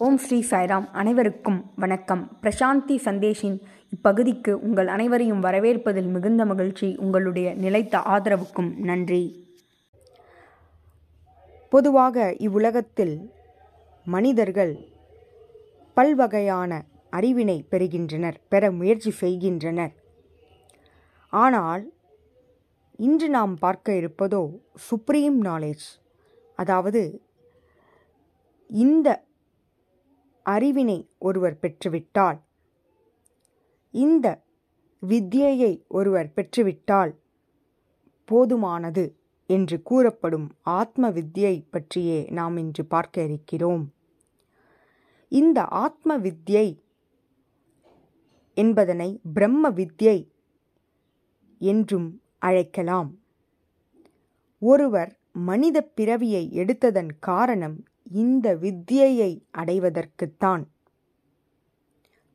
[0.00, 2.20] ஓம் ஸ்ரீ சாய்ராம் அனைவருக்கும் வணக்கம்.
[2.42, 3.56] பிரசாந்தி சந்தேஷின்
[3.94, 9.48] இப்பகுதிக்கு உங்கள் அனைவரையும் வரவேற்பதில் மிகுந்த மகிழ்ச்சி உங்களுடைய நிலைத்த ஆதரவுக்கும் நன்றி.
[11.72, 13.16] பொதுவாக இவ்வுலகத்தில்
[14.06, 14.74] மனிதர்கள்
[15.96, 16.80] பல்வகையான
[17.12, 19.94] அறிவினை பெறுகின்றனர் பெற முயற்சி செய்கின்றனர்.
[21.32, 21.92] ஆனால்
[22.98, 24.44] இன்று நாம் பார்க்க இருப்பதோ
[24.74, 25.88] சுப்ரீம் நாலேஜ்
[26.54, 27.02] அதாவது
[28.70, 29.26] இந்த
[30.48, 32.38] அறிவினை ஒருவர் பெற்றுவிட்டால்.
[33.94, 34.26] இந்த
[35.02, 37.12] வித்யையை ஒருவர் பெற்றுவிட்டால்
[38.28, 39.04] போதுமானது
[39.50, 43.84] என்று கூறப்படும் ஆத்ம வித்யை பற்றியே நாம் இன்று பார்க்க இருக்கிறோம்.
[45.32, 46.66] இந்த ஆத்ம வித்யை
[48.56, 50.18] என்பதனை பிரம்ம வித்யை
[51.60, 52.08] என்றும்
[52.38, 53.10] அழைக்கலாம்.
[54.62, 57.76] ஒருவர் மனித பிறவியை எடுத்ததன் காரணம்
[58.10, 60.64] இந்த வித்தியையை அடைவதற்குத்தான்.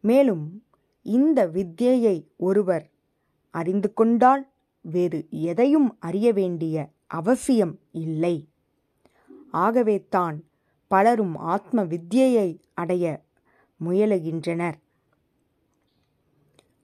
[0.00, 0.64] மேலும்
[1.02, 2.90] இந்த வித்தியையை ஒருவர்
[3.50, 8.48] அறிந்து கொண்டால் வேறு எதையும் அறிய வேண்டிய அவசியம் இல்லை.
[9.50, 10.44] ஆகவே தான்
[10.86, 13.22] பலரும் ஆத்ம வித்தியையை அடைய
[13.84, 14.74] முயலுகின்றனர்.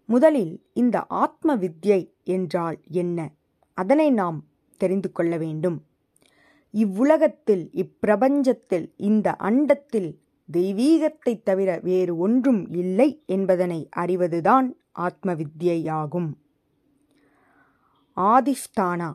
[0.06, 3.30] முதலில் இந்த ஆத்ம வித்யை என்றால் என்ன?
[3.74, 4.44] அதனை நாம்
[4.76, 5.84] தெரிந்து கொள்ள வேண்டும்.
[6.76, 10.10] இவ்வுலகத்தில் இப்பிரபஞ்சத்தில் இந்த அண்டத்தில்
[10.48, 16.30] தெய்வீகத்தை தவிர வேறு ஒன்றும் இல்லை என்பதனை அறிவதுதான் ஆத்ம வித்யாகும்
[18.16, 19.08] ஆதிஷ்டானா.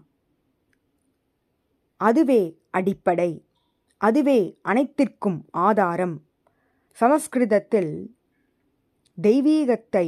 [2.01, 3.31] அதுவே அடிப்படை.
[4.01, 6.15] அதுவே அனைத்திற்கும் ஆதாரம்.
[6.97, 7.93] சமஸ்கிருதத்தில்
[9.17, 10.07] தெய்வீகத்தை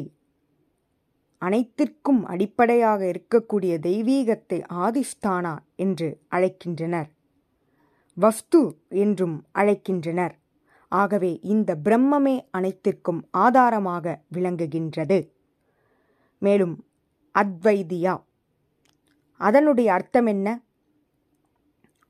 [1.41, 7.09] அனைத்திற்கும் அடிப்படையாக இருக்கக்கூடிய தெய்வீகத்தை ஆதிஷ்தானா என்று அழைக்கின்றனர்.
[8.13, 10.31] வஸ்து என்றும் அழைக்கின்றனர்.
[10.89, 15.29] ஆகவே இந்த பிரம்மமே அனைத்திற்கும் ஆதாரமாக விளங்குகின்றது.
[16.37, 16.85] மேலும்
[17.33, 18.23] அத்வைதியா.
[19.37, 20.61] அதனுடைய அர்த்தம் என்ன?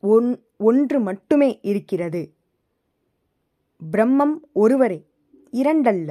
[0.01, 2.33] ஒன் ஒன்று மட்டுமே இருக்கிறது.
[3.91, 5.05] பிரம்மம் ஒருவரே
[5.51, 6.09] இரண்டல்ல.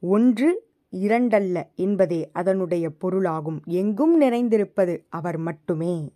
[0.00, 3.60] ஒன்று இரண்டல்ல என்பதே அதனுடைய பொருளாகும்.
[3.64, 6.12] எங்கும் நிறைந்திருப்பது அவர் மட்டுமே.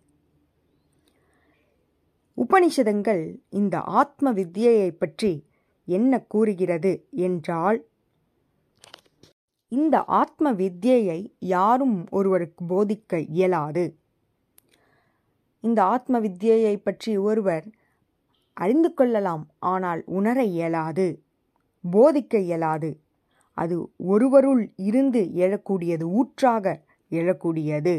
[2.43, 5.33] உபனிஷதங்கள் இந்த ஆத்ம வித்யையை பற்றி
[5.87, 6.93] என்ன கூறுகிறது
[7.27, 7.79] என்றால்
[9.71, 11.19] இந்த ஆத்ம வித்யையை
[11.53, 13.85] யாரும் ஒருவருக்கு போதிக்க இயலாது.
[15.63, 17.65] இந்த ஆத்ம வித்யையை பற்றி ஒருவர்
[18.57, 21.07] அறிந்து கொள்ளலாம் ஆனால் உணர இயலாது
[21.83, 22.91] போதிக்க இயலாது.
[23.57, 23.75] அது
[24.05, 26.75] ஒருவருள் இருந்து எழக்கூடியது ஊற்றாக
[27.11, 27.95] எழக்கூடியது.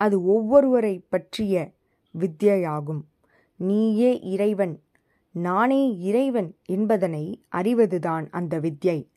[0.00, 1.54] அது ஒவ்வொருவரை பற்றிய
[2.18, 3.00] வித்யையாகும்.
[3.56, 4.82] நீயே இறைவன்
[5.30, 9.08] நானே இறைவன் என்பதனை அறிவதுதான் அந்த வித்யை.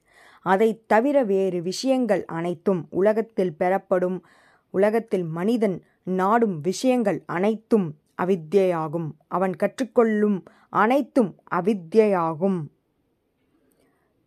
[0.41, 4.25] அதைத் தவிர வேறு விஷயங்கள் அனைத்தும் உலகத்தில் பெறப்படும்
[4.69, 12.63] உலகத்தில் மனிதன் நாடும் விஷயங்கள் அனைத்தும் அவித்யாகும் அவன் கற்றுக்கொள்ளும் அனைத்தும் அவித்யாகும்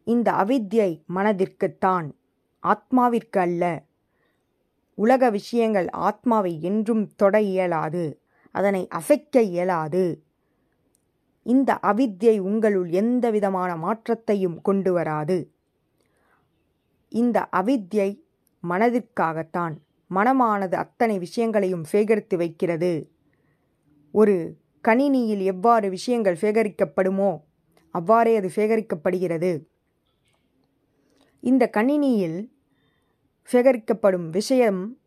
[0.04, 2.10] இந்த அவித்யை மனதிற்குத்தான்
[2.62, 3.83] ஆத்மாவிற்கு அல்ல
[4.94, 8.22] உலக விஷயங்கள் ஆத்மாவை என்றும் தொட இயலாது.
[8.54, 10.22] அதனை அசைக்க இயலாது.
[11.42, 15.52] இந்த அவித்யை உங்களுள் எந்த விதமான மாற்றத்தையும் கொண்டு வராது.
[17.08, 18.24] இந்த அவித்யை
[18.68, 19.74] மனதிற்காகத்தான்
[20.10, 23.10] மனமானது அத்தனை விஷயங்களையும் சேகரித்து வைக்கிறது.
[24.10, 24.36] ஒரு
[24.84, 27.42] கணினியில் எவ்வாறு விஷயங்கள் சேகரிக்கப்படுமோ
[27.91, 29.52] அவ்வாறே அது சேகரிக்கப்படுகிறது.
[31.41, 32.52] இந்த கணினியில்
[33.48, 34.98] சேகரிக்கப்படும் விஷயம்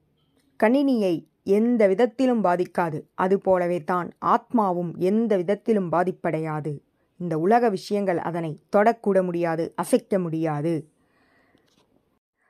[0.59, 3.01] கணினியை எந்த விதத்திலும் பாதிக்காது.
[3.13, 6.79] அதுபோலவே தான் ஆத்மாவும் எந்த விதத்திலும் பாதிப்படையாது.
[7.17, 10.89] இந்த உலக விஷயங்கள் அதனை தொடக்கூட முடியாது அசைக்க முடியாது.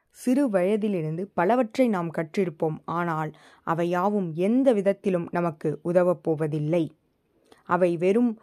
[0.09, 2.78] சிறு வயதிலிருந்து பலவற்றை நாம் கற்றிருப்போம்.
[2.85, 3.31] ஆனால்
[3.63, 6.91] அவை யாவும் எந்த விதத்திலும் நமக்கு உதவப் போவதில்லை.
[7.63, 8.39] அவை வெறும்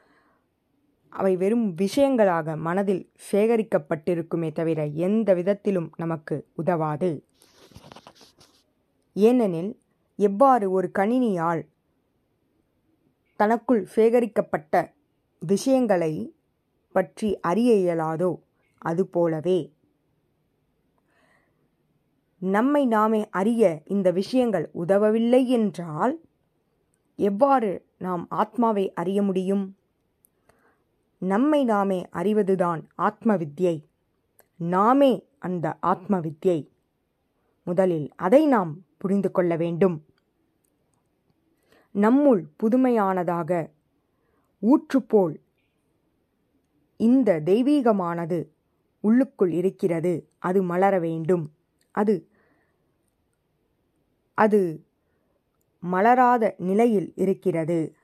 [1.09, 7.25] அவை வெறும் விஷயங்களாக மனதில் சேகரிக்கப்பட்டிருக்குமே தவிர எந்த விதத்திலும் நமக்கு உதவாது.
[9.13, 9.82] ஏனெனில்
[10.29, 11.63] எவ்வாறு ஒரு கணினியால்
[13.41, 14.75] தனக்குள் சேகரிக்கப்பட்ட
[15.43, 16.13] விஷயங்களை
[16.95, 18.33] பற்றி அறிய இயலாதோ
[18.83, 19.61] அதுபோலவே
[22.43, 26.15] நம்மை நாமே அறிய இந்த விஷயங்கள் உதவவில்லை என்றால்
[27.19, 29.65] எவ்வாறு நாம் ஆத்மாவை அறிய முடியும்?
[31.23, 33.77] நம்மை நாமே அறிவதுதான் ஆத்ம வித்யை
[34.61, 36.59] நாமே அந்த ஆத்ம வித்யை
[37.67, 39.97] முதலில் அதை நாம் புரிந்து கொள்ள வேண்டும்.
[41.95, 43.71] நம்முள் புதுமையானதாக.
[44.63, 45.41] ஊற்றுப்போல்.
[46.97, 48.49] இந்த தெய்வீகமானது
[49.01, 50.29] உள்ளுக்குள் இருக்கிறது.
[50.39, 51.53] அது மலர வேண்டும்.
[51.91, 52.27] அது
[54.35, 54.85] அது
[55.81, 57.97] மலராத நிலையில் இருக்கிறது.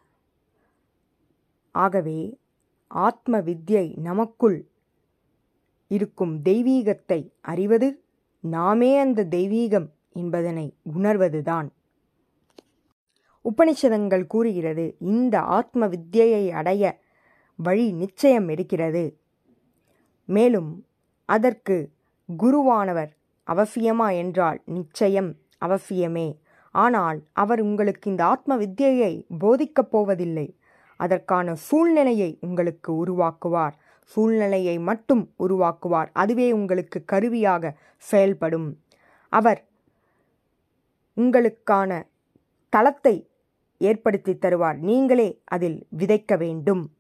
[1.73, 2.38] ஆகவே
[2.87, 4.69] ஆத்ம வித்யை நமக்குள்
[5.88, 8.02] இருக்கும் தெய்வீகத்தை அறிவது
[8.40, 11.69] நாமே அந்த தெய்வீகம் என்பதனை உணர்வதுதான்.
[13.44, 17.00] உபனிஷதங்கள் கூறுகிறது இந்த ஆத்ம வித்தியை அடைய
[17.56, 19.19] வழி நிச்சயம் இருக்கிறது.
[20.25, 20.87] மேலும்
[21.25, 21.90] அதற்கு
[22.43, 23.11] குருவானவர்
[23.46, 26.38] அவசியமா என்றால் நிச்சயம் அவசியமே.
[26.70, 30.56] ஆனால் அவர் உங்களுக்கு இந்த ஆத்ம வித்தியை போதிக்கப் போவதில்லை.
[30.96, 33.73] அதற்கான சூழ்நிலையை உங்களுக்கு உருவாக்குவார்.
[34.05, 36.08] சூழ்நிலையை மட்டும் உருவாக்குவார்.
[36.12, 38.79] அதுவே உங்களுக்கு கருவியாக செயல்படும்.
[39.29, 39.64] அவர்
[41.17, 42.02] உங்களுக்கான
[42.69, 43.31] தளத்தை
[43.79, 44.79] ஏற்படுத்தி தருவார்.
[44.79, 46.93] நீங்களே அதில் விதைக்க வேண்டும்.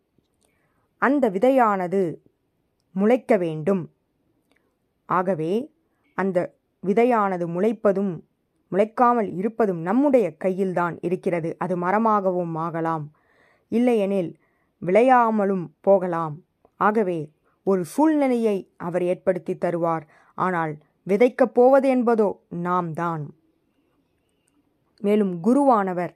[0.98, 2.22] அந்த விதையானது
[2.92, 3.90] முளைக்க வேண்டும்.
[5.06, 5.72] ஆகவே
[6.14, 6.56] அந்த
[6.86, 8.20] விதையானது முளைப்பதும்
[8.72, 11.56] முளைக்காமல் இருப்பதும் நம்முடைய கையில்தான் இருக்கிறது.
[11.58, 13.12] அது மரமாகவும் ஆகலாம்.
[13.68, 14.36] இல்லையெனில்
[14.86, 16.42] விளையாமலும் போகலாம்.
[16.76, 17.32] ஆகவே
[17.62, 20.02] ஒரு சூழ்நிலையை அவர் ஏற்படுத்தி தருவார்.
[20.34, 20.78] ஆனால்
[21.08, 23.34] விதைக்கப் போவது என்பதோ நாம் தான்
[25.00, 26.14] மேலும் குருவானவர்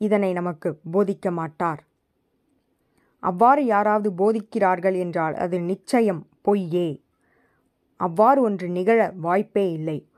[0.00, 1.82] இதனை நமக்கு போதிக்க மாட்டார்.
[3.22, 6.88] அவ்வாறு யாராவது போதிக்கிறார்கள் என்றால் அது நிச்சயம் பொய்யே.
[8.00, 10.08] அவ்வாறு ஒன்று நிகழ வாய்ப்பே இல்லை.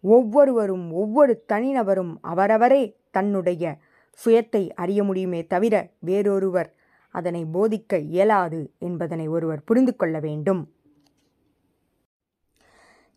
[0.00, 3.78] ஒவ்வொருவரும் ஒவ்வொரு தனிநபரும் அவரவரே தன்னுடைய
[4.18, 6.70] சுயத்தை அறிய முடியுமே தவிர வேறொருவர்
[7.14, 10.62] அதனை போதிக்க இயலாது என்பதனை ஒருவர் புரிந்து கொள்ள வேண்டும்.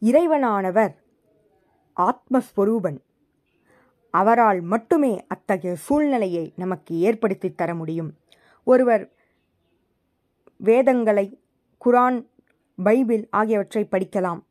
[0.02, 0.94] இறைவனானவர்
[1.98, 3.00] ஆத்மஸ்வரூபன்.
[4.14, 8.10] அவரால் மட்டுமே அத்தகைய சூழ்நிலையை நமக்கு ஏற்படுத்தி தர முடியும்.
[8.68, 9.04] ஒருவர்
[10.58, 11.26] வேதங்களை
[11.86, 12.20] குரான்
[12.84, 14.42] பைபிள் ஆகியவற்றை படிக்கலாம்.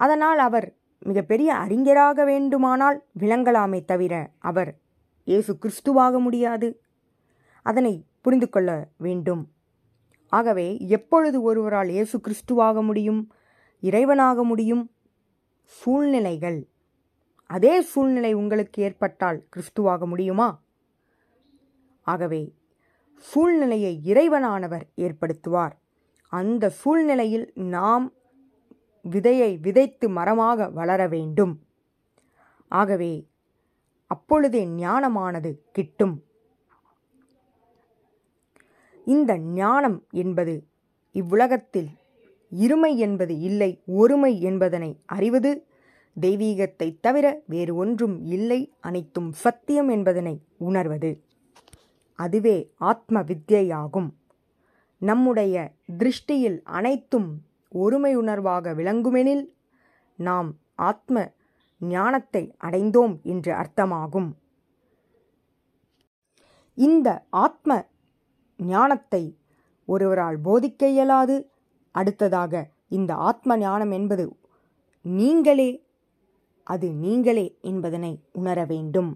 [0.00, 0.66] அதனால் அவர்
[0.98, 4.70] மிகப்பெரிய அறிஞராக வேண்டுமானால் விளங்கலாமே தவிர அவர்
[5.24, 6.68] இயேசு கிறிஸ்துவாக முடியாது.
[7.66, 9.42] அதனை புரிந்து கொள்ள வேண்டும்.
[10.32, 13.22] ஆகவே எப்பொழுது ஒருவரால் இயேசு கிறிஸ்துவாக முடியும்
[13.82, 14.84] இறைவனாக முடியும்?
[15.78, 16.58] சூழ்நிலைகள்.
[17.46, 20.62] அதே சூழ்நிலை உங்களுக்கு ஏற்பட்டால் கிறிஸ்துவாக முடியுமா?
[22.00, 22.54] ஆகவே
[23.16, 25.72] சூழ்நிலையை இறைவனானவர் ஏற்படுத்துவார்.
[26.28, 28.12] அந்த சூழ்நிலையில் நாம்
[29.10, 31.60] விதையை விதைத்து மரமாக வளர வேண்டும்.
[32.68, 33.28] ஆகவே
[34.06, 36.24] அப்பொழுதே ஞானமானது கிட்டும்.
[39.04, 40.66] இந்த ஞானம் என்பது
[41.12, 41.88] இவ்வுலகத்தில்
[42.50, 45.66] இருமை என்பது இல்லை ஒருமை என்பதனை அறிவது
[46.20, 48.60] தெய்வீகத்தை தவிர வேறு ஒன்றும் இல்லை.
[48.80, 51.10] அனைத்தும் சத்தியம் என்பதனை உணர்வது
[52.18, 52.56] அதுவே
[52.90, 54.08] ஆத்ம வித்யாகும்
[54.98, 55.54] நம்முடைய
[55.98, 57.28] திருஷ்டியில் அனைத்தும்
[57.68, 59.44] ஒருமை உணர்வாக விளங்குமெனில்
[60.18, 61.24] நாம் ஆத்ம
[61.80, 64.30] ஞானத்தை அடைந்தோம் என்று அர்த்தமாகும்.
[66.74, 67.08] இந்த
[67.44, 67.88] ஆத்ம
[68.58, 69.22] ஞானத்தை
[69.88, 71.36] ஒருவரால் போதிக்க இயலாது.
[71.90, 72.54] அடுத்ததாக
[72.88, 74.24] இந்த ஆத்ம ஞானம் என்பது
[75.04, 75.70] நீங்களே
[76.66, 79.10] அது நீங்களே என்பதனை உணர வேண்டும்.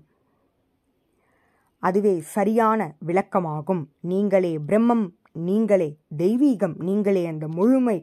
[1.79, 3.85] அதுவே சரியான விளக்கமாகும்.
[4.01, 5.89] நீங்களே பிரம்மம் நீங்களே
[6.19, 7.99] தெய்வீகம் நீங்களே அந்த முழுமை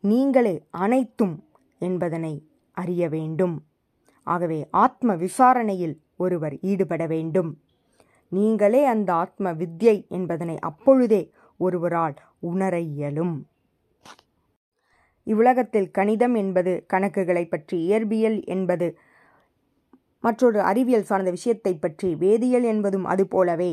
[0.00, 1.34] நீங்களே அனைத்தும்
[1.78, 2.34] என்பதனை
[2.72, 3.56] அறிய வேண்டும்.
[4.22, 7.50] ஆகவே ஆத்ம விசாரணையில் ஒருவர் ஈடுபட வேண்டும்.
[8.28, 11.22] நீங்களே அந்த ஆத்ம வித்யை என்பதனை அப்பொழுதே
[11.58, 13.36] ஒருவரால் உணர இயலும்.
[15.28, 18.88] இவ்வுலகத்தில் கணிதம் என்பது கணக்குகளை பற்றி இயற்பியல் என்பது
[20.20, 23.72] மற்றொரு அறிவியல் சார்ந்த விஷயத்தை பற்றி வேதியியல் என்பதும் அதுபோலவே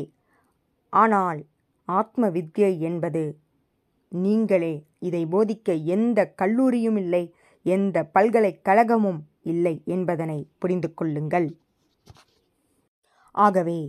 [0.92, 1.40] ஆனால்
[1.88, 3.24] ஆத்ம வித்யை என்பது
[4.12, 7.24] நீங்களே இதை போதிக்க எந்த கல்லூரியும் இல்லை
[7.66, 11.48] எந்த பல்கலைக்கழகமும் இல்லை என்பதனை புரிந்து கொள்ளுங்கள்.
[13.34, 13.80] ஆகவே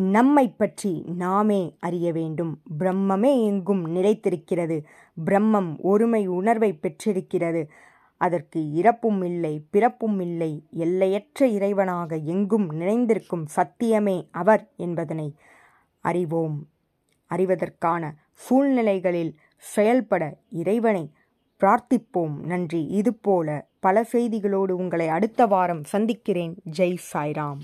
[0.00, 2.60] நம்மை பற்றி நாமே அறிய வேண்டும்.
[2.78, 4.84] பிரம்மமே எங்கும் நிலைத்திருக்கிறது.
[5.26, 7.70] பிரம்மம் ஒருமை உணர்வை பெற்றிருக்கிறது.
[8.16, 10.62] அதற்கு இறப்பும் இல்லை பிறப்பும் இல்லை.
[10.70, 15.34] எல்லையற்ற இறைவனாக எங்கும் நிறைந்திருக்கும் சத்தியமே அவர் என்பதனை
[16.00, 16.66] அறிவோம்.
[17.30, 21.10] அறிவதற்கான சூழ்நிலைகளில் செயல்பட இறைவனை
[21.60, 22.38] பிரார்த்திப்போம்.
[22.44, 22.86] நன்றி.
[22.86, 26.54] இதுபோல பல செய்திகளோடு உங்களை அடுத்த வாரம் சந்திக்கிறேன்.
[26.76, 27.60] ஜெய் சாய்ராம்.